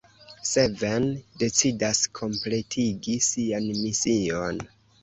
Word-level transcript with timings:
Seven 0.51 1.03
decidas 1.43 2.01
kompletigi 2.21 3.21
sian 3.31 3.71
mision. 3.87 4.69